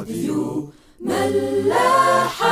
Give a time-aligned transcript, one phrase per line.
[0.00, 0.68] راديو
[1.00, 2.50] ملاحة.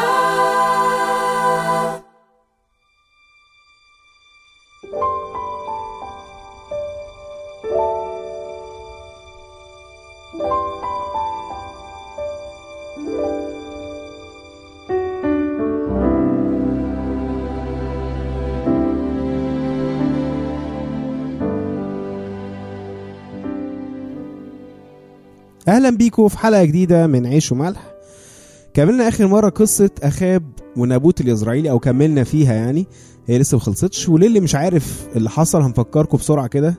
[25.69, 27.93] أهلا بيكم في حلقة جديدة من عيش وملح.
[28.74, 30.43] كملنا آخر مرة قصة أخاب
[30.77, 32.87] ونابوت اليزرعيلي أو كملنا فيها يعني.
[33.27, 36.74] هي لسه ما خلصتش وللي مش عارف اللي حصل هنفكركم بسرعة كده.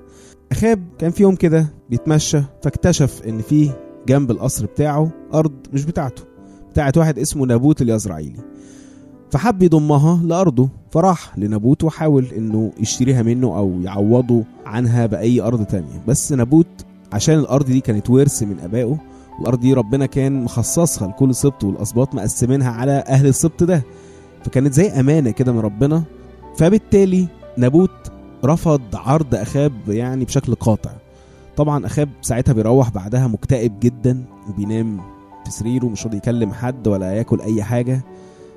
[0.52, 3.70] أخاب كان في يوم كده بيتمشى فاكتشف إن في
[4.08, 6.24] جنب القصر بتاعه أرض مش بتاعته
[6.72, 8.40] بتاعت واحد اسمه نابوت اليزرعيلي
[9.32, 16.04] فحب يضمها لأرضه فراح لنابوت وحاول إنه يشتريها منه أو يعوضه عنها بأي أرض تانية.
[16.08, 16.68] بس نابوت
[17.14, 18.98] عشان الأرض دي كانت ورث من آبائه
[19.42, 23.84] الأرض دي ربنا كان مخصصها لكل سبط والأسباط مقسمينها على أهل السبط ده.
[24.44, 26.04] فكانت زي أمانة كده من ربنا.
[26.58, 28.12] فبالتالي نابوت
[28.46, 30.92] رفض عرض أخاب يعني بشكل قاطع.
[31.58, 35.02] طبعا أخاب ساعتها بيروح بعدها مكتئب جدا وبينام
[35.46, 38.02] في سريره مش راضي يكلم حد ولا ياكل أي حاجة.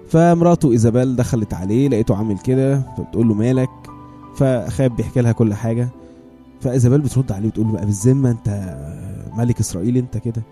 [0.09, 3.71] فمراته إيزابيل دخلت عليه لقيته عامل كده فبتقول له مالك؟
[4.37, 5.89] فأخاب بيحكي لها كل حاجة.
[6.63, 8.77] فإيزابيل بترد عليه وتقول له بقى بالذمه أنت
[9.37, 10.43] ملك إسرائيل أنت كده؟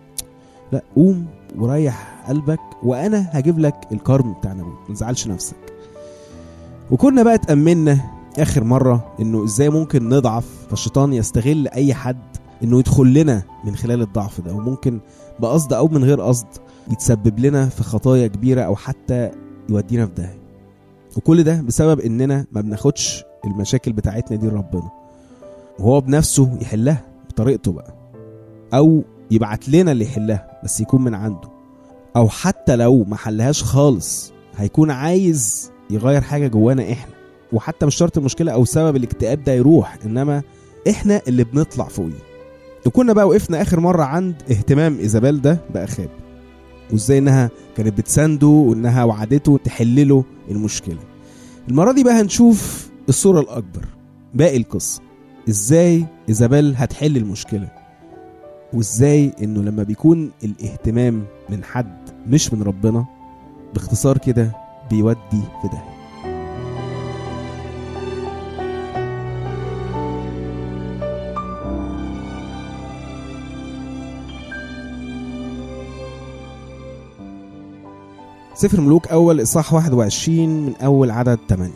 [0.72, 1.26] لا قوم
[1.58, 5.56] وريح قلبك وأنا هجيب لك الكرم بتاع نابوت ما تزعلش نفسك.
[6.90, 7.98] وكنا بقى اتأمنا
[8.38, 12.18] آخر مرة إنه إزاي ممكن نضعف فالشيطان يستغل أي حد
[12.62, 15.00] إنه يدخل لنا من خلال الضعف ده وممكن
[15.40, 16.46] بقصد أو من غير قصد
[16.90, 19.30] يتسبب لنا في خطايا كبيرة أو حتى
[19.68, 20.40] يودينا في داهية.
[21.16, 24.90] وكل ده بسبب إننا ما بناخدش المشاكل بتاعتنا دي لربنا.
[25.80, 27.94] وهو بنفسه يحلها بطريقته بقى.
[28.74, 31.48] أو يبعت لنا اللي يحلها بس يكون من عنده.
[32.16, 37.12] أو حتى لو ما حلهاش خالص هيكون عايز يغير حاجة جوانا إحنا.
[37.52, 40.42] وحتى مش شرط المشكلة أو سبب الاكتئاب ده يروح إنما
[40.90, 42.30] إحنا اللي بنطلع فوقيه.
[42.86, 46.08] وكنا بقى وقفنا آخر مرة عند اهتمام إيزابيل ده باخاب
[46.92, 50.98] وإزاي إنها كانت بتسانده وإنها وعدته تحلله المشكلة.
[51.68, 53.84] المرة دي بقى هنشوف الصورة الأكبر
[54.34, 55.02] باقي القصة.
[55.48, 57.68] إزاي إيزابيل هتحل المشكلة؟
[58.72, 63.04] وازاي إنه لما بيكون الاهتمام من حد مش من ربنا
[63.74, 64.52] باختصار كده
[64.90, 66.00] بيودي في داهيه
[78.54, 81.72] سفر ملوك أول إصحاح 21 من أول عدد 8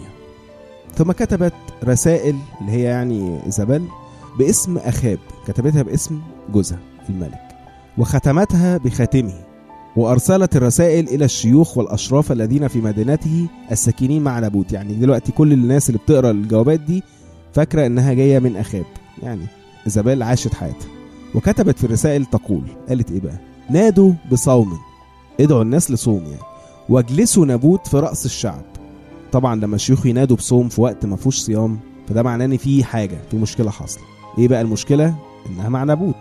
[0.95, 1.53] ثم كتبت
[1.85, 3.89] رسائل اللي هي يعني إيزابيل
[4.39, 6.21] باسم أخاب كتبتها باسم
[6.53, 6.79] جوزها
[7.11, 7.41] الملك
[7.99, 9.33] وختمتها بخاتمه
[9.97, 14.73] وأرسلت الرسائل إلى الشيوخ والأشراف الذين في مدينته الساكنين مع نابوت.
[14.73, 17.03] يعني دلوقتي كل الناس اللي بتقرأ الجوابات دي
[17.53, 18.85] فاكرة إنها جاية من أخاب.
[19.23, 19.47] يعني
[19.87, 20.89] إيزابيل عاشت حياتها.
[21.35, 23.39] وكتبت في الرسائل تقول قالت إيه بقى؟
[23.71, 24.79] نادوا بصوم.
[25.41, 26.43] ادعوا الناس لصوم يعني.
[26.89, 28.63] واجلسوا نابوت في رأس الشعب.
[29.33, 33.19] طبعا لما الشيوخ ينادوا بصوم في وقت ما فيهوش صيام فده معناه إن في حاجة
[33.31, 34.03] في مشكلة حاصلة.
[34.39, 35.15] إيه بقى المشكلة؟
[35.51, 36.15] إنها مع نابوت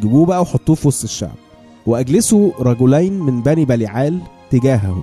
[0.00, 1.34] جيبوه بقى وحطوه في وسط الشعب.
[1.86, 4.20] وأجلسوا رجلين من بني بليعال
[4.50, 5.02] تجاهه.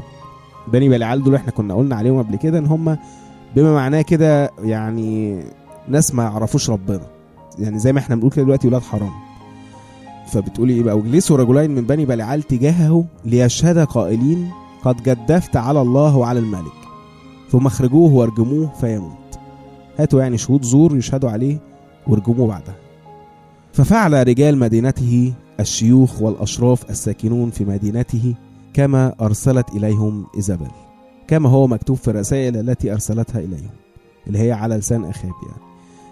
[0.74, 2.98] بني بليعال دول إحنا كنا قلنا عليهم قبل كده إن هم
[3.56, 5.40] بما معناه كده يعني
[5.88, 7.02] ناس ما يعرفوش ربنا.
[7.60, 9.12] يعني زي ما إحنا بنقول كده دلوقتي ولاد حرام.
[10.32, 14.50] فبتقولي إيه بقى؟ واجلسوا رجلين من بني بليعال تجاهه ليشهد قائلين
[14.84, 16.87] قد جدفت على الله وعلى الملك.
[17.52, 19.40] ثم اخرجوه وارجموه فيموت.
[20.00, 21.60] هاتوا يعني شهود زور يشهدوا عليه
[22.08, 22.76] وارجموه بعدها.
[23.74, 28.36] ففعل رجال مدينته الشيوخ والأشراف الساكنون في مدينته
[28.74, 30.72] كما أرسلت إليهم إيزابيل.
[31.28, 33.70] كما هو مكتوب في الرسائل التي أرسلتها إليهم
[34.28, 35.62] اللي هي على لسان أخاب يعني.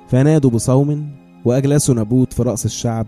[0.08, 1.10] فنادوا بصوم
[1.46, 3.08] وأجلسوا نبوت في رأس الشعب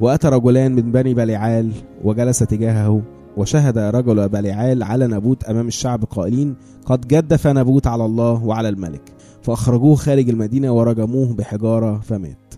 [0.00, 1.72] وأتى رجلان من بني بليعال
[2.04, 3.02] وجلس تجاهه
[3.36, 6.54] وشهد رجل بليعال على نبوت أمام الشعب قائلين
[6.86, 12.54] قد جدف نبوت على الله وعلى الملك فأخرجوه خارج المدينة ورجموه بحجارة فمات.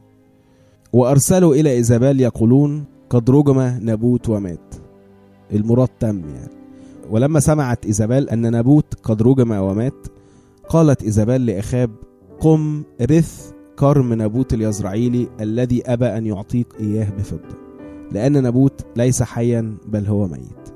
[0.93, 4.75] وأرسلوا إلى إيزابيل يقولون قد رجم نبوت ومات.
[5.53, 6.57] المراد تم يعني.
[7.11, 10.07] ولما سمعت إيزابيل أن نبوت قد رجم ومات
[10.69, 11.91] قالت إيزابيل لأخاب
[12.41, 17.66] قم رث كرم نبوت اليزرعيلي الذي أبى أن يعطيك إياه بفضة.
[18.13, 20.73] لأن نبوت ليس حيا بل هو ميت.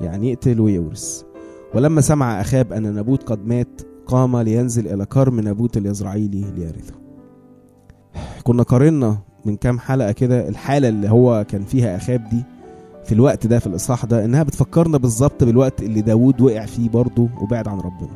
[0.00, 1.22] يعني يقتل ويورث.
[1.74, 6.94] ولما سمع أخاب أن نبوت قد مات قام لينزل إلى كرم نبوت اليزرعيلي ليرثه.
[8.44, 12.42] كنا قارنا من كام حلقة كده الحالة اللي هو كان فيها أخاب دي
[13.04, 17.28] في الوقت ده في الإصحاح ده إنها بتفكرنا بالظبط بالوقت اللي داوود وقع فيه برضه
[17.40, 18.10] وبعد عن ربنا.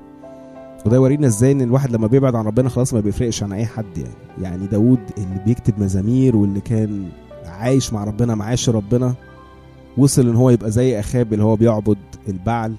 [0.87, 3.99] وده يورينا إزاي إن الواحد لما بيبعد عن ربنا خلاص ما بيفرقش عن أي حد
[3.99, 4.15] يعني.
[4.43, 7.09] يعني داوود اللي بيكتب مزامير واللي كان
[7.57, 9.15] عايش مع ربنا معاش ربنا.
[9.99, 11.99] وصل إن هو يبقى زي أخاب اللي هو بيعبد
[12.29, 12.75] البعل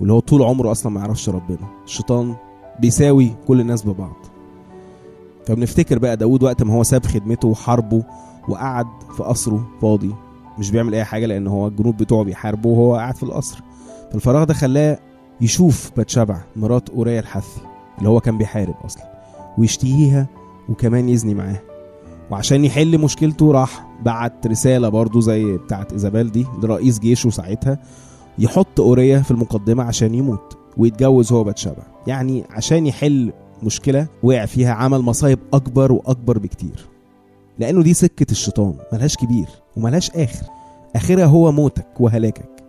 [0.00, 1.68] واللي هو طول عمره أصلا ما يعرفش ربنا.
[1.84, 2.34] الشيطان
[2.80, 4.16] بيساوي كل الناس ببعض.
[5.46, 8.02] فبنفتكر بقى داود وقت ما هو ساب خدمته وحاربه
[8.48, 8.86] وقعد
[9.16, 10.14] في قصره فاضي
[10.58, 13.60] مش بيعمل أي حاجة لأن هو الجنود بتوعه بيحاربوا وهو قاعد في القصر.
[14.12, 14.98] فالفراغ ده خلاه
[15.40, 17.60] يشوف باتشبع مرات أوريا الحثي
[17.98, 19.02] اللي هو كان بيحارب أصلا
[19.58, 20.26] ويشتهيها
[20.68, 21.60] وكمان يزني معاها
[22.32, 27.78] وعشان يحل مشكلته راح بعت رسالة برضه زي بتاعت إيزابيل دي لرئيس جيشه ساعتها
[28.38, 33.32] يحط اوريا في المقدمة عشان يموت ويتجوز هو باتشبع يعني عشان يحل
[33.62, 36.86] مشكلة وقع فيها عمل مصايب أكبر وأكبر بكتير.
[37.58, 39.46] لأنه دي سكة الشيطان ملهاش كبير
[39.76, 40.46] وملهاش آخر.
[40.96, 42.64] آخرها هو موتك وهلاكك.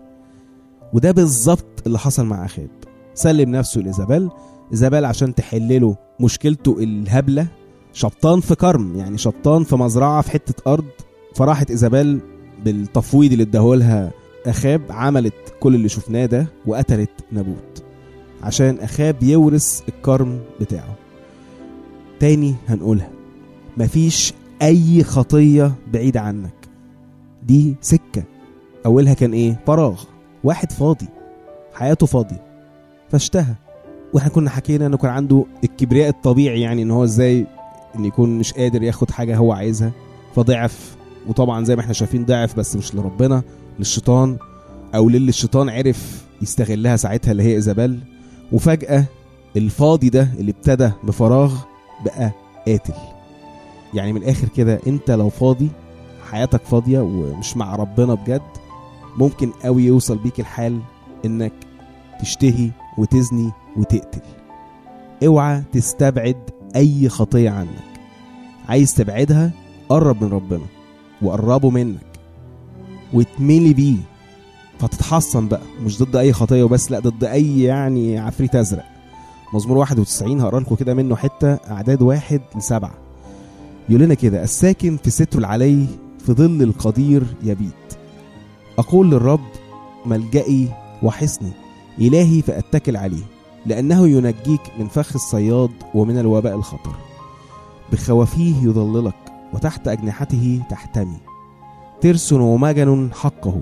[0.94, 2.69] وده بالظبط اللي حصل مع اخاب
[3.13, 4.30] سلم نفسه لإيزابيل.
[4.71, 7.48] إيزابيل عشان تحلله مشكلته الهبلة
[7.94, 10.86] شبطان في كرم يعني شبطان في مزرعة في حتة أرض.
[11.36, 12.19] فراحت إيزابيل
[12.66, 14.12] بالتفويض اللي اداهولها
[14.45, 17.84] أخاب عملت كل اللي شفناه ده وقتلت نابوت
[18.44, 20.95] عشان أخاب يورث الكرم بتاعه.
[22.19, 23.10] تاني هنقولها
[23.78, 26.54] مفيش أي خطية بعيدة عنك.
[27.44, 28.24] دي سكة.
[28.86, 30.04] أولها كان إيه؟ فراغ.
[30.44, 31.07] واحد فاضي.
[31.74, 32.44] حياته فاضية.
[33.10, 33.54] فاشتهى.
[34.13, 37.46] وإحنا كنا حكينا انه كان عنده الكبرياء الطبيعي يعني إن هو إزاي
[37.95, 39.92] إن يكون مش قادر ياخد حاجة هو عايزها
[40.36, 40.95] فضعف.
[41.28, 43.44] وطبعا زي ما إحنا شايفين ضعف بس مش لربنا
[43.80, 44.38] للشيطان
[44.95, 48.00] أو للي الشيطان عرف يستغلها ساعتها اللي هي إيزابيل.
[48.51, 49.06] وفجأة
[49.57, 51.54] الفاضي ده اللي ابتدى بفراغ
[52.06, 52.31] بقى
[52.68, 52.94] قاتل.
[53.94, 55.69] يعني من الآخر كده أنت لو فاضي
[56.31, 58.42] حياتك فاضية ومش مع ربنا بجد
[59.18, 60.80] ممكن قوي يوصل بيك الحال
[61.25, 61.54] إنك
[62.22, 64.22] تشتهي وتزني وتقتل.
[65.25, 66.36] اوعى تستبعد
[66.75, 67.84] أي خطية عنك.
[68.70, 69.52] عايز تبعدها؟
[69.90, 70.66] قرب من ربنا
[71.22, 72.00] وقربه منك.
[73.14, 73.98] وتميلي بيه.
[74.80, 75.62] فتتحصن بقى.
[75.86, 78.86] مش ضد أي خطية وبس لأ ضد أي يعني عفريت أزرق.
[79.54, 81.54] مزمور 91 هقرأ لكم كده منه حتة.
[81.54, 82.94] أعداد واحد لسبعة.
[83.90, 85.86] يقول لنا كده الساكن في ستر العلي
[86.25, 87.74] في ظل القدير يبيت.
[88.80, 89.40] أقول للرب
[90.06, 90.68] ملجئي
[91.04, 91.52] وحصني
[92.00, 93.24] إلهي فأتكل عليه.
[93.65, 96.95] لأنه ينجيك من فخ الصياد ومن الوباء الخطر.
[97.92, 99.15] بخوافيه يظللك
[99.54, 101.18] وتحت أجنحته تحتمي.
[102.01, 103.62] ترس ومجن حقه.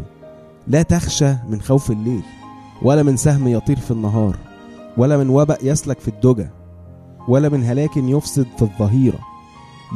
[0.67, 2.21] لا تخشى من خوف الليل
[2.81, 4.37] ولا من سهم يطير في النهار
[4.97, 6.47] ولا من وبأ يسلك في الدجى
[7.27, 9.19] ولا من هلاك يفسد في الظهيرة.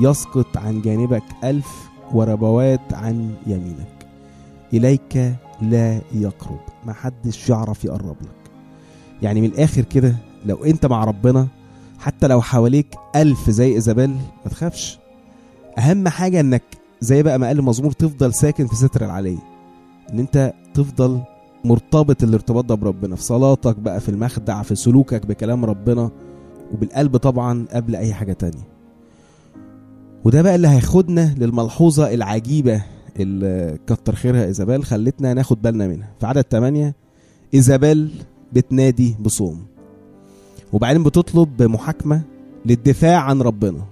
[0.01, 4.07] يسقط عن جانبك ألف وربوات عن يمينك.
[4.73, 6.59] إليك لا يقرب.
[6.85, 8.44] ما حدش يعرف يقرب لك.
[9.21, 10.15] يعني من الآخر كده
[10.45, 11.47] لو أنت مع ربنا
[11.99, 14.99] حتى لو حواليك ألف زي إيزابيل ما تخافش.
[15.77, 16.63] أهم حاجة إنك
[17.01, 19.37] زي بقى ما قال المزمور تفضل ساكن في ستر العلي
[20.13, 21.21] إن أنت تفضل
[21.65, 26.11] مرتبط الارتباط ده بربنا في صلاتك بقى في المخدع في سلوكك بكلام ربنا
[26.73, 28.67] وبالقلب طبعا قبل أي حاجة تانية.
[30.25, 32.83] وده بقى اللي هياخدنا للملحوظة العجيبة
[33.19, 36.09] اللي كتر خيرها إيزابيل خلتنا ناخد بالنا منها.
[36.19, 36.95] في عدد 8
[37.53, 38.11] إيزابيل
[38.53, 39.65] بتنادي بصوم.
[40.73, 42.21] وبعدين بتطلب بمحاكمة
[42.65, 43.85] للدفاع عن ربنا.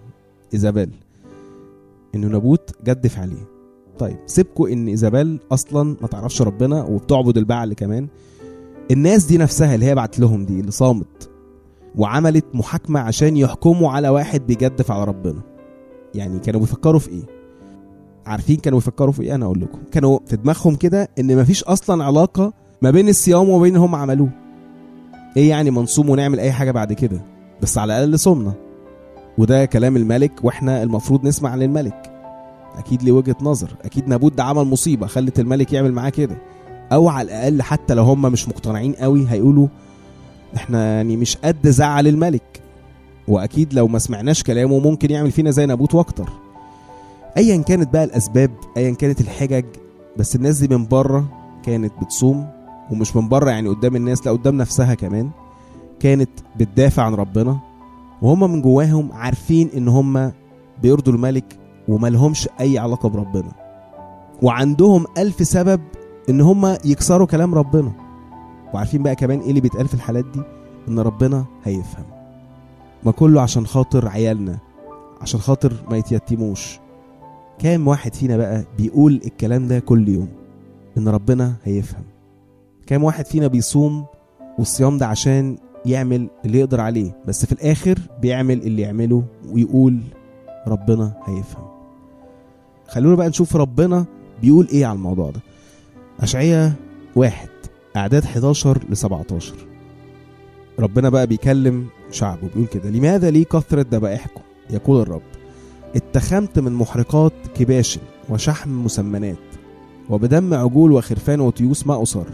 [0.54, 0.90] إيزابيل
[2.16, 3.48] إنه نابوت جدف عليه
[4.00, 8.08] طيب سيبكوا إن إيزابيل أصلا ما تعرفش ربنا وبتعبد البعل كمان.
[8.92, 11.30] الناس دي نفسها اللي هي بعت لهم دي اللي صامت
[11.96, 15.42] وعملت محاكمة عشان يحكموا على واحد بيجدف على ربنا.
[16.16, 17.24] يعني كانوا بيفكروا في إيه؟
[18.26, 19.80] عارفين كانوا بيفكروا في إيه؟ أنا أقول لكم.
[19.92, 24.30] كانوا في دماغهم كده إن مفيش أصلا علاقة ما بين الصيام وما بين هم عملوه.
[25.38, 27.22] إيه يعني ما نصوم ونعمل اي حاجة بعد كده؟
[27.62, 28.54] بس على الأقل صمنا.
[29.38, 32.12] وده كلام الملك وإحنا المفروض نسمع عن الملك
[32.78, 33.76] أكيد ليه وجهة نظر.
[33.86, 36.38] أكيد نابوت ده عمل مصيبة خلت الملك يعمل معاه كده.
[36.92, 39.68] أو على الأقل حتى لو هم مش مقتنعين قوي هيقولوا
[40.56, 42.62] إحنا يعني مش قد زعل الملك.
[43.28, 46.30] وأكيد لو ما سمعناش كلامه ممكن يعمل فينا زي نابوت وأكتر.
[47.38, 49.66] ايا كانت بقى الأسباب ايا كانت الحجج
[50.18, 51.26] بس الناس دي من بره
[51.66, 52.48] كانت بتصوم.
[52.92, 55.30] ومش من بره يعني قدام الناس لا قدام نفسها كمان.
[56.00, 57.60] كانت بتدافع عن ربنا
[58.22, 60.32] وهم من جواهم عارفين إن هم
[60.82, 63.52] بيرضوا الملك وملهمش أي علاقة بربنا.
[64.42, 65.82] وعندهم ألف سبب
[66.30, 67.92] إن هم يكسروا كلام ربنا.
[68.74, 70.42] وعارفين بقى كمان إيه اللي بيتقال في الحالات دي؟
[70.88, 72.06] إن ربنا هيفهم.
[73.04, 74.58] ما كله عشان خاطر عيالنا
[75.22, 76.80] عشان خاطر ما يتيتموش.
[77.60, 80.28] كام واحد فينا بقى بيقول الكلام ده كل يوم؟
[80.98, 82.04] إن ربنا هيفهم.
[82.88, 84.06] كام واحد فينا بيصوم
[84.60, 90.00] والصيام ده عشان يعمل اللي يقدر عليه بس في الآخر بيعمل اللي يعمله ويقول
[90.68, 91.68] ربنا هيفهم.
[92.88, 94.06] خلونا بقى نشوف ربنا
[94.42, 95.40] بيقول إيه على الموضوع ده.
[96.20, 96.74] اشعياء
[97.16, 97.50] واحد
[97.96, 99.54] أعداد 11 ل 17
[100.80, 105.22] ربنا بقى بيكلم شعبه بيقول كده لماذا لي كثرة ذبائحكم؟ يقول الرب
[105.96, 109.38] اتخمت من محرقات كباشل وشحم مسمنات
[110.10, 112.26] وبدم عجول وخرفان وتيوس ما أصر.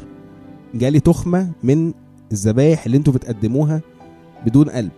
[0.74, 1.94] جالي تخمة من
[2.32, 3.82] الذبايح اللي أنتوا بتقدموها
[4.46, 4.92] بدون قلب.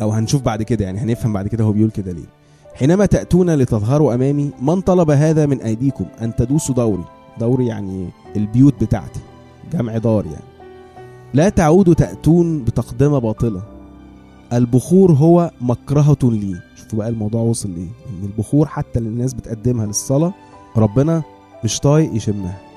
[0.00, 2.26] أو هنشوف بعد كده يعني هنفهم بعد كده هو بيقول كده ليه.
[2.74, 7.04] حينما تأتون لتظهروا أمامي من طلب هذا من أيديكم؟ أن تدوسوا دوري.
[7.40, 9.20] دوري يعني البيوت بتاعتي.
[9.72, 10.44] جمع دار يعني.
[11.34, 13.62] لا تعودوا تأتون بتقدمة باطلة.
[14.52, 16.60] البخور هو مكرهة لي.
[16.76, 20.32] شوفوا بقى الموضوع وصل ليه إن البخور حتى اللي الناس بتقدمها للصلاة
[20.76, 21.22] ربنا
[21.64, 22.71] مش طايق يشمها.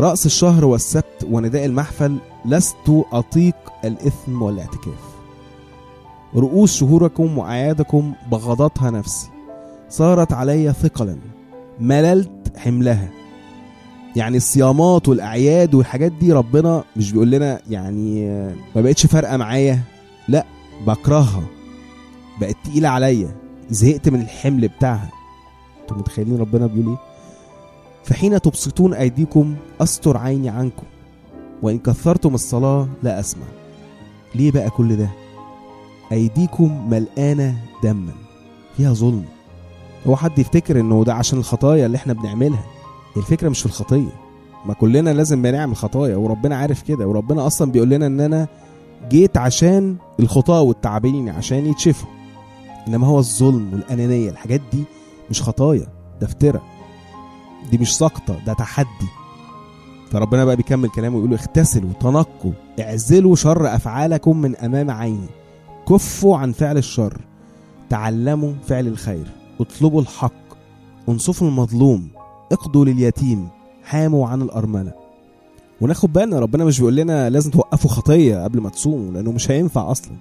[0.00, 3.54] رأس الشهر والسبت ونداء المحفل لست أطيق
[3.84, 5.10] الإثم والاعتكاف.
[6.36, 9.28] رؤوس شهوركم وأعيادكم بغضتها نفسي.
[9.88, 11.16] صارت علي ثقلا
[11.80, 13.08] مللت حملها.
[14.16, 18.28] يعني الصيامات والأعياد والحاجات دي ربنا مش بيقول لنا يعني
[18.76, 19.80] ما بقتش فارقة معايا.
[20.28, 20.46] لا
[20.86, 21.42] بكرهها.
[22.40, 23.36] بقت تقيلة عليا.
[23.70, 25.10] زهقت من الحمل بتاعها.
[25.82, 27.09] أنتوا متخيلين ربنا بيقول إيه؟
[28.04, 30.82] فحين تبسطون أيديكم أستر عيني عنكم
[31.62, 33.46] وإن كثرتم الصلاة لا أسمع.
[34.34, 35.08] ليه بقى كل ده؟
[36.12, 38.12] أيديكم ملقانة دما
[38.76, 39.24] فيها ظلم.
[40.06, 42.64] هو حد يفتكر إنه ده عشان الخطايا اللي إحنا بنعملها؟
[43.16, 44.12] الفكرة مش في الخطية.
[44.66, 48.48] ما كلنا لازم بنعمل خطايا وربنا عارف كده وربنا أصلا بيقول لنا إن أنا
[49.08, 52.08] جيت عشان الخطاة والتعابين عشان يتشفوا.
[52.88, 54.84] إنما هو الظلم والأنانية الحاجات دي
[55.30, 55.86] مش خطايا
[56.20, 56.62] ده افتراء
[57.70, 59.08] دي مش سقطة ده تحدي.
[60.10, 65.28] فربنا بقى بيكمل كلامه ويقول اغتسلوا تنقوا اعزلوا شر أفعالكم من أمام عيني.
[65.88, 67.20] كفوا عن فعل الشر
[67.90, 69.26] تعلموا فعل الخير
[69.60, 70.32] اطلبوا الحق
[71.08, 72.08] انصفوا المظلوم
[72.52, 73.48] اقضوا لليتيم
[73.84, 74.92] حاموا عن الأرملة.
[75.80, 79.90] وناخد بالنا ربنا مش بيقول لنا لازم توقفوا خطية قبل ما تصوموا لأنه مش هينفع
[79.90, 80.16] أصلا.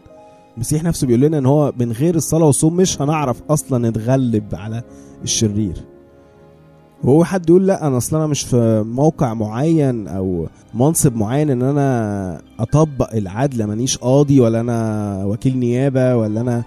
[0.55, 4.83] المسيح نفسه بيقول لنا إن هو من غير الصلاة والصوم مش هنعرف أصلا نتغلب على
[5.23, 5.85] الشرير.
[7.03, 11.61] وهو حد يقول لا أنا أصلا أنا مش في موقع معين أو منصب معين إن
[11.61, 16.63] أنا أطبق العدل مانيش قاضي ولا أنا وكيل نيابة ولا أنا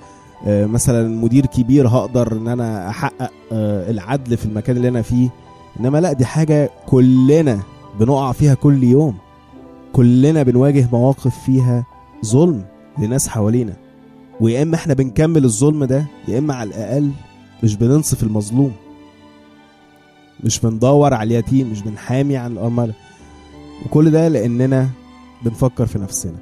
[0.47, 5.29] آه، مثلا مدير كبير هقدر إن أنا أحقق آه، العدل في المكان اللي أنا فيه.
[5.81, 7.59] إنما لا دي حاجة كلنا
[8.01, 9.15] بنقع فيها كل يوم.
[9.93, 11.85] كلنا بنواجه مواقف فيها
[12.27, 12.65] ظلم
[12.99, 13.73] لناس حوالينا.
[14.41, 17.11] ويا إما إحنا بنكمل الظلم ده يا إما على الأقل
[17.63, 18.73] مش بننصف المظلوم.
[20.45, 22.95] مش بندور على اليتيم مش بنحامي عن الأرملة
[23.87, 24.89] وكل ده لأننا
[25.45, 26.37] بنفكر في نفسنا.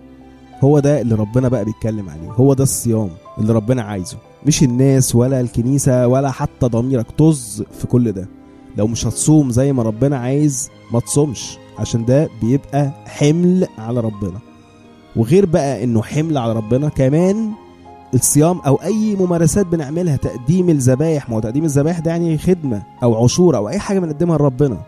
[0.64, 2.30] هو ده اللي ربنا بقى بيتكلم عليه.
[2.32, 4.16] هو ده الصيام اللي ربنا عايزه.
[4.46, 8.28] مش الناس ولا الكنيسة ولا حتى ضميرك طز في كل ده.
[8.76, 11.58] لو مش هتصوم زي ما ربنا عايز ما تصومش.
[11.78, 14.38] عشان ده بيبقى حمل على ربنا.
[15.16, 17.50] وغير بقى إنه حمل على ربنا كمان
[18.14, 21.30] الصيام أو أي ممارسات بنعملها تقديم الذبايح.
[21.30, 24.78] ما هو تقديم الذبايح ده يعني خدمة أو عشور أو أي حاجة بنقدمها لربنا.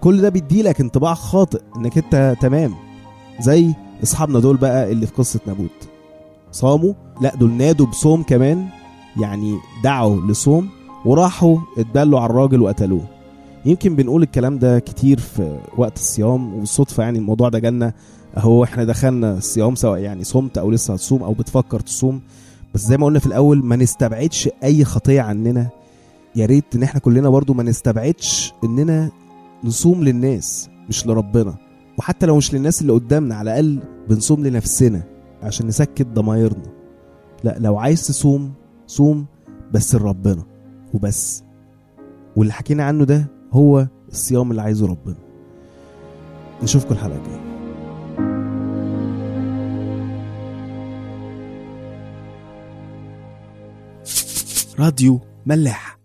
[0.00, 2.74] كل ده بيديلك انطباع خاطئ إنك أنت تمام.
[3.40, 5.88] زي أصحابنا دول بقى اللي في قصة نابوت.
[6.52, 8.66] صاموا لا دول نادوا بصوم كمان.
[9.20, 10.68] يعني دعوا لصوم
[11.04, 13.04] وراحوا اتدلوا على الراجل وقتلوه.
[13.64, 17.92] يمكن بنقول الكلام ده كتير في وقت الصيام وبالصدفة يعني الموضوع ده جالنا.
[18.36, 22.20] اهو إحنا دخلنا الصيام سواء يعني صمت أو لسه هتصوم أو بتفكر تصوم
[22.74, 25.68] بس زي ما قلنا في الأول ما نستبعدش اي خطية عننا.
[26.36, 29.10] يا ريت ان إحنا كلنا برضو ما نستبعدش اننا
[29.64, 31.54] نصوم للناس مش لربنا.
[31.98, 35.02] وحتى لو مش للناس اللي قدامنا على الاقل بنصوم لنفسنا
[35.42, 36.72] عشان نسكت ضمايرنا.
[37.44, 38.52] لا لو عايز تصوم
[38.86, 39.26] صوم
[39.72, 40.42] بس لربنا
[40.94, 41.42] وبس.
[42.36, 45.16] واللي حكينا عنه ده هو الصيام اللي عايزه ربنا.
[46.62, 47.49] نشوفكم الحلقة الجاية.
[54.80, 55.99] راديو ملاح